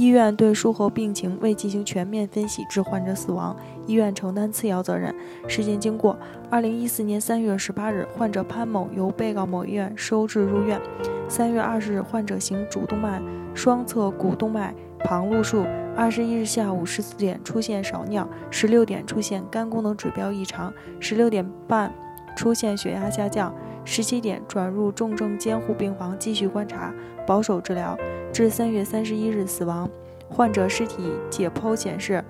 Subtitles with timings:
[0.00, 3.54] 医院对术后病情未进行全面分析致患者死亡，
[3.86, 5.14] 医院承担次要责任。
[5.46, 10.80] 事件经过：二零一四年三月十八日，患者潘某由被告某医院收治入院。
[11.28, 13.20] 三月二十日，患者行主动脉
[13.54, 15.66] 双侧股动脉旁路术。
[15.94, 21.92] 二十一日下午十四点出现少尿，十六点出现肝功能指标异常，十六点半
[22.34, 23.54] 出现血压下降，
[23.92, 26.94] 十七点转入重症监护病房继续观察，
[27.26, 27.98] 保守治疗，
[28.32, 29.90] 至三月三十一日死亡。
[30.28, 32.22] 患者尸体解剖显示，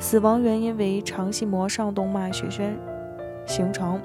[0.00, 2.76] 死亡原因为肠系膜上动脉血栓
[3.46, 4.00] 形成，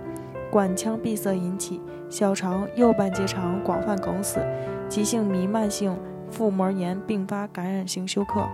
[0.51, 4.39] 管腔闭塞引起，小肠右半结肠广泛梗死，
[4.87, 5.97] 急性弥漫性
[6.29, 8.47] 腹膜炎并发感染性休克。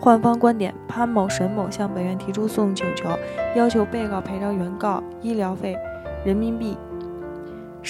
[0.00, 3.08] 患方观点：潘某、沈某向本院提出诉讼请求，
[3.54, 5.76] 要求被告赔偿原告医疗费
[6.24, 6.76] 人民币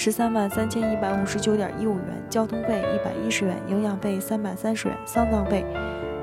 [0.01, 5.65] 十三万三千一百五十九点一五元，交通费一百一十元，营养费三百三十元，丧葬费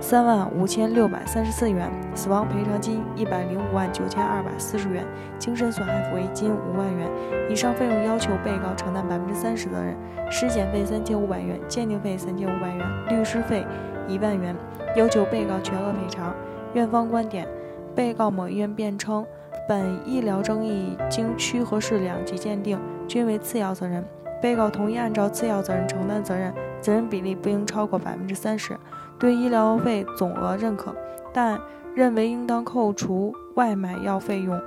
[0.00, 5.04] 三万五千六百三十四元，死亡赔偿金一百零五万九千二百四十元，
[5.38, 7.06] 精神损害抚慰金五万元。
[7.50, 9.94] 以上费用要求被告承担百分之三十责任。
[10.30, 13.62] 尸检费三千五百元，鉴定费三千五百元，律师费
[14.08, 14.56] 一万元。
[14.96, 16.34] 要求被告全额赔偿。
[16.72, 17.46] 院方观点：
[17.94, 19.26] 被告某医院辩称，
[19.68, 24.04] 本医疗争议经区和市两级鉴定，均为次要责任。
[24.42, 28.76] 被告同意按照次要责任承担责任，责任比例不应超过百分之三十。
[29.18, 30.94] 对医疗费总额认可，
[31.32, 31.58] 但
[31.94, 34.60] 认为应当扣除外买药费用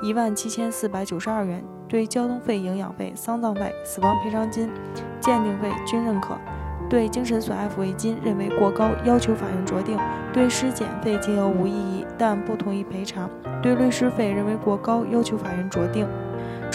[0.00, 4.70] 一万七千四百九十二元，对交通费、营养费、丧葬费、死亡赔偿金、
[5.20, 6.36] 鉴定费均认可。
[6.88, 9.98] 对精神损害抚慰金认为过高，要求法院酌定；
[10.32, 13.28] 对尸检费金额无异议，但不同意赔偿；
[13.60, 16.06] 对律师费认为过高，要求法院酌定。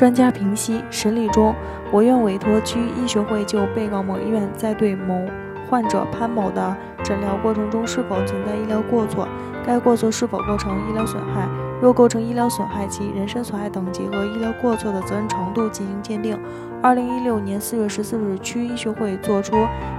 [0.04, 1.56] 专家评析审理中，
[1.90, 5.26] 我院委托区医学会就被告某医院在对某
[5.70, 9.26] 患者潘某的诊疗过程中是否存在医疗过错，
[9.66, 11.48] 该过错是否构成医疗损害。
[11.82, 16.38] 若构成医疗损害，其人身损害等级和医疗过错的责任程度进行鉴定。
[16.82, 19.56] 二零一六年四月十四日，区医学会作出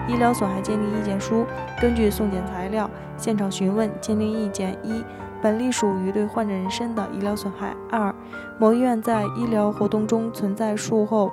[0.07, 1.47] 医疗损害鉴定意见书。
[1.81, 5.03] 根据送检材料、现场询问、鉴定意见：一、
[5.45, 8.15] 本例属于对患者人身的医疗损害；二、
[8.59, 11.31] 某医院在医疗活动中存在术后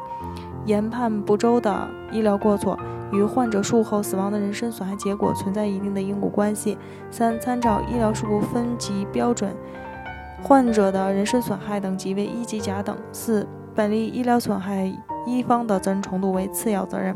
[0.66, 2.78] 研判不周的医疗过错，
[3.14, 6.76] 与患者术后死亡的人身损害结果存在一定的因果关系；
[7.10, 9.56] 三、参照医疗事故分级标准。
[10.44, 12.98] 患者的人身损害等级为一级甲等。
[13.14, 14.92] 四、本例医疗损害
[15.26, 17.16] 一方的责任程度为次要责任。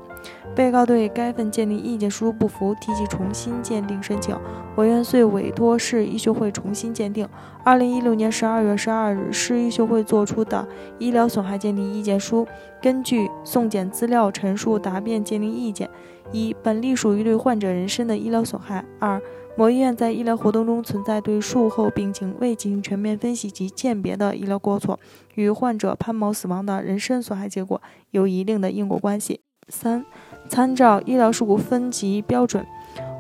[0.56, 4.38] 被告对该份鉴定意见书不服，提起重新鉴定申请。
[4.76, 7.28] 我院遂委托市医学会重新鉴定。
[7.64, 10.66] 二零一六年十二月十二日，市医学会作出的
[10.98, 12.48] 医疗损害鉴定意见书，
[12.82, 15.90] 根据送检资料陈述答辩鉴定意见：
[16.32, 19.22] 一、本例属于对患者人身的医疗损害；二、
[19.56, 25.00] 某医院在医疗活动中存在对术后病情未进行全面分析及鉴别的医疗过错，
[25.36, 27.82] 与患者潘某死亡的人身损害结果
[28.12, 29.42] 有一定的因果关系。
[29.70, 30.06] 三、
[30.50, 32.66] 参照医疗事故分级标准，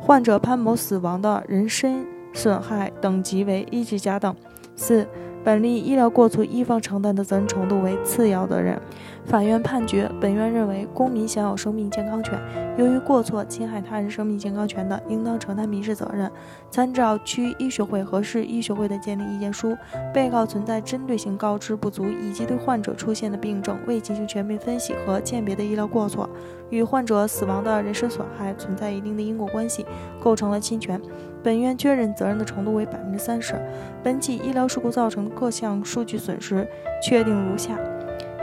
[0.01, 4.35] 患者潘某死亡的人身损害等级为一级甲等。
[4.75, 5.07] 四。
[5.43, 8.81] 本例医疗过错一方承担的责任程度为次要责任。
[9.25, 12.39] 法院判决，本院认为，公民享有生命健康权，
[12.77, 16.31] 由于过错侵害他人生命健康权的，应当承担民事责任。
[16.69, 19.75] 参照区医学会和市医学会的鉴定意见书，
[20.13, 26.29] 被告存在针对性告知不足，以及对患者出现的病症未进行全面分析和鉴别的医疗过错，
[26.69, 29.85] 与患者死亡的人身损害存在一定的因果关系，
[30.21, 31.01] 构成了侵权。
[31.43, 33.55] 本院确认责任的程度为百分之三十。
[34.03, 36.67] 本起医疗事故造成各项数据损失，
[37.03, 37.77] 确定如下：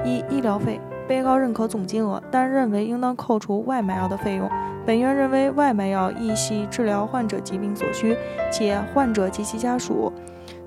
[0.05, 4.49] 一、医疗费，被告认可总金额，但认为应当扣除外买药的费用。
[4.85, 8.17] 本院认为外买药亦系治疗患者疾病所需，
[8.51, 10.13] 且患者及其家属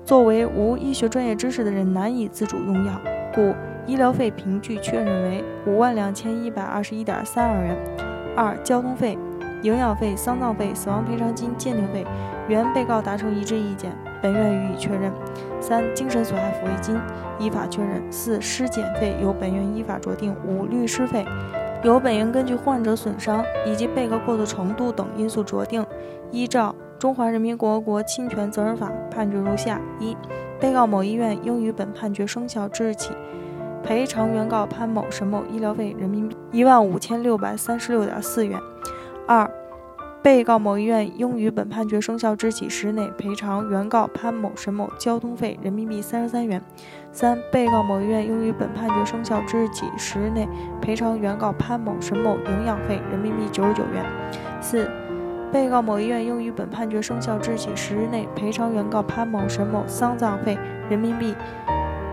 [0.04, 2.92] 作为无医学专业知识的人难以自主用药，
[3.34, 3.54] 故
[3.86, 7.76] 医疗费凭据确认为五万两千一百二十一点三二元。
[8.36, 9.18] 二、交通费。
[9.62, 12.06] 营养费、丧葬费、死亡赔偿金、鉴定费，
[12.46, 13.90] 原被告达成一致意见，
[14.26, 15.12] 本院予以确认。
[15.60, 16.98] 三、精神损害抚慰金
[17.38, 18.02] 依法确认。
[18.10, 20.34] 四、尸检费由本院依法酌定。
[20.44, 21.24] 五、律师费
[21.84, 25.86] 由本院根据患者损伤以及被告过错程度等因素酌定。
[26.32, 30.16] 依照《中华人民共和国侵权责任法》判决如下：一、
[30.58, 33.12] 被告某医院应于本判决生效之日起
[33.84, 38.58] 赔偿原告潘某、沈某医疗费人民币一万五千六百三十六点四元。
[39.28, 39.48] 二、
[40.26, 46.60] 被告某医院应于本判决生效之日起十日内赔偿原告潘某、沈某交通费人民币三十三元。
[47.12, 50.48] 三、被告某医院应于本判决生效之日起十日内
[50.82, 54.04] 赔偿原告潘某、沈某营养费人民币九十九元。
[54.60, 54.90] 四、
[55.52, 60.58] 被告某医院应于本判决生效之日起十日内赔偿原告潘某、沈某丧葬费
[60.90, 61.36] 人民币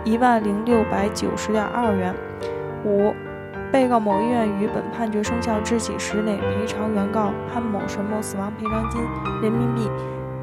[0.06, 2.14] 一万零六百九十点二元。
[2.86, 3.12] 五、
[3.74, 9.02] 被告某医院于本判决生效之日起十日内赔偿原告潘某、沈某死亡赔偿金
[9.42, 9.90] 人民币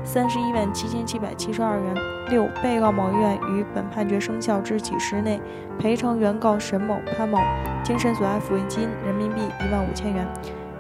[0.03, 1.95] 三十一万七千七百七十二元。
[2.29, 5.41] 六、被告某医院于本判决生效之日起十日内
[5.79, 7.39] 赔偿原告沈某、潘某
[7.85, 10.27] 精神损害抚慰金人民币一万五千元。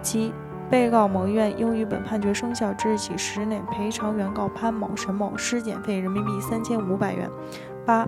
[0.03, 0.35] 七、
[0.69, 7.31] 被告某医院应于本判决生效之日起十日内赔偿原告潘某、沈某尸检费人民币三千五百元。
[7.87, 8.05] 八、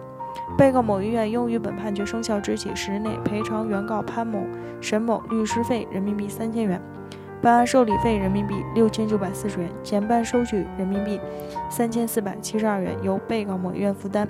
[0.57, 4.45] 被告某医院应于本判决生效之日起十日内赔偿原告潘某、
[4.81, 6.81] 沈某律师费人民币三千元。
[7.41, 11.21] 本案受理费人民币六千九百四十元，减半收取人民币
[11.69, 14.29] 三千四百七十二元，由被告某医院负担。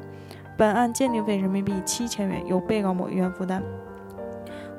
[0.56, 3.62] 本案鉴定费人民币七千元，由被告某医院负担。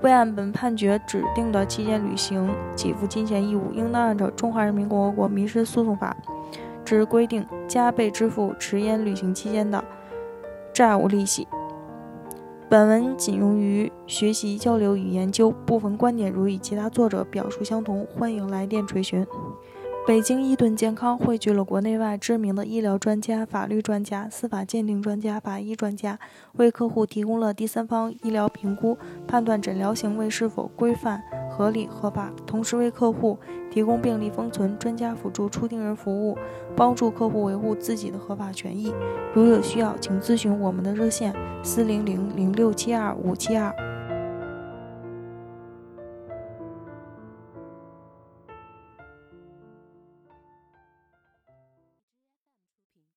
[0.02, 6.16] 未按本判决指定的期间履行给付金钱义务，应当按照《中华人民共和国民事诉讼法》
[6.84, 9.84] 之规定，加倍支付迟延履行期间的
[10.74, 11.48] 债务利息。
[12.70, 19.26] 本文仅用于学习、交流与研究，部分观点如与其他作者表述相同，欢迎来电垂询。
[20.06, 26.20] 北京伊顿健康汇聚了国内外知名的医疗专家、法律专家、司法鉴定专家、法医专家，
[26.54, 28.98] 为客户提供了第三方医疗评估，
[29.28, 31.22] 判断诊疗行为是否规范、
[31.56, 33.38] 合理、合法，同时为客户
[33.70, 36.36] 提供病历封存、专家辅助出庭人服务，
[36.76, 38.92] 帮助客户维护自己的合法权益。
[39.36, 43.72] 如有需要，请咨询我们的热线：四零零零六七二五七二。